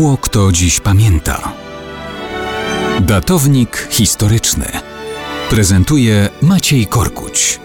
[0.00, 1.52] Mało kto dziś pamięta.
[3.00, 4.66] Datownik historyczny
[5.50, 7.60] prezentuje Maciej Korkuć.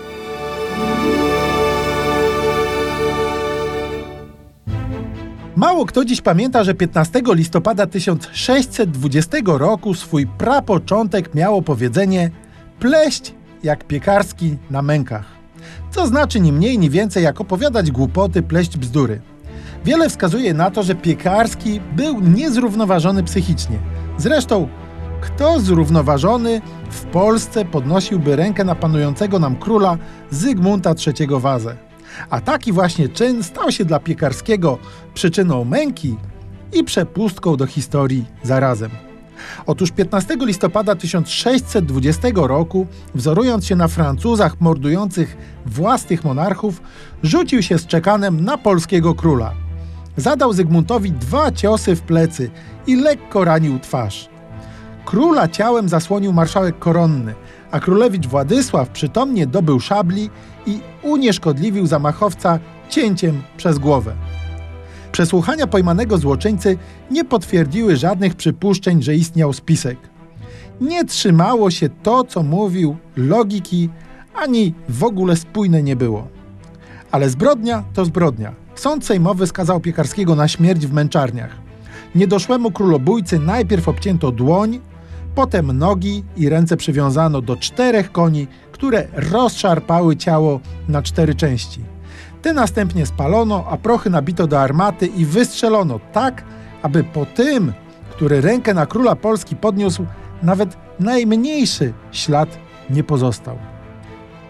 [5.56, 12.32] Mało kto dziś pamięta, że 15 listopada 1620 roku swój prapoczątek miało powiedzenie
[12.80, 13.34] pleść
[13.64, 15.26] jak piekarski na mękach.
[15.92, 19.35] Co znaczy ni mniej, ni więcej jak opowiadać głupoty, pleść bzdury.
[19.86, 23.80] Wiele wskazuje na to, że Piekarski był niezrównoważony psychicznie.
[24.18, 24.68] Zresztą,
[25.22, 29.98] kto zrównoważony w Polsce podnosiłby rękę na panującego nam króla
[30.32, 31.76] Zygmunta III Wazę?
[32.30, 34.78] A taki właśnie czyn stał się dla Piekarskiego
[35.14, 36.16] przyczyną męki
[36.74, 38.92] i przepustką do historii zarazem.
[39.66, 46.82] Otóż 15 listopada 1620 roku, wzorując się na Francuzach mordujących własnych monarchów,
[47.24, 49.54] rzucił się z czekanem na polskiego króla–
[50.18, 52.50] zadał Zygmuntowi dwa ciosy w plecy
[52.88, 54.30] i lekko ranił twarz.
[55.06, 57.34] Króla ciałem zasłonił marszałek koronny,
[57.72, 60.30] a królewicz Władysław przytomnie dobył szabli
[60.66, 62.60] i unieszkodliwił zamachowca
[62.90, 64.16] cięciem przez głowę.
[65.12, 66.78] Przesłuchania pojmanego złoczyńcy
[67.12, 69.98] nie potwierdziły żadnych przypuszczeń, że istniał spisek.
[70.82, 73.90] Nie trzymało się to, co mówił, logiki,
[74.36, 76.28] ani w ogóle spójne nie było.
[77.12, 78.65] Ale zbrodnia to zbrodnia.
[78.76, 81.52] Sąd sejmowy skazał Piekarskiego na śmierć w męczarniach.
[82.16, 84.80] Niedoszłemu królobójcy najpierw obcięto dłoń,
[85.36, 91.82] potem nogi i ręce przywiązano do czterech koni, które rozszarpały ciało na cztery części.
[92.42, 96.44] Te następnie spalono, a prochy nabito do armaty i wystrzelono tak,
[96.82, 97.74] aby po tym,
[98.12, 100.06] który rękę na króla Polski podniósł,
[100.44, 102.50] nawet najmniejszy ślad
[102.90, 103.75] nie pozostał.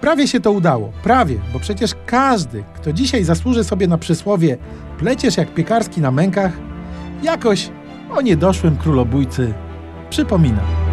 [0.02, 4.58] Prawie się to udało, prawie, bo przecież każdy, kto dzisiaj zasłuży sobie na przysłowie
[4.98, 6.52] pleciesz jak piekarski na mękach,
[7.24, 7.70] jakoś
[8.16, 9.54] o niedoszłym królobójcy
[10.10, 10.85] przypomina.